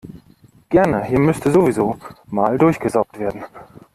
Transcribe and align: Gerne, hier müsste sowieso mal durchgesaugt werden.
Gerne, 0.71 1.03
hier 1.03 1.19
müsste 1.19 1.51
sowieso 1.51 1.95
mal 2.25 2.57
durchgesaugt 2.57 3.19
werden. 3.19 3.43